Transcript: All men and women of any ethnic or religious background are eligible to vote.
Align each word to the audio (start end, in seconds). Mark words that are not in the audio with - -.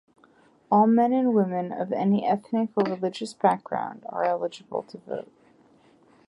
All 0.71 0.87
men 0.87 1.13
and 1.13 1.31
women 1.31 1.71
of 1.71 1.91
any 1.93 2.25
ethnic 2.25 2.69
or 2.75 2.83
religious 2.85 3.35
background 3.35 4.03
are 4.09 4.23
eligible 4.23 4.81
to 4.81 4.97
vote. 4.97 5.31